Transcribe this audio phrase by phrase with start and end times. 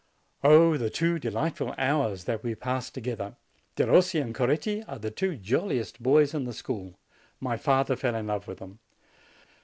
[0.43, 3.35] Oh, the two delightful hours that we passed to gether!
[3.75, 6.97] Derossi and Coretti are the two j oiliest boys in the school;
[7.39, 8.79] my father fell in love with them.